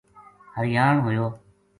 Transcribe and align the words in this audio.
حریان 0.55 0.95
ہویو 1.05 1.25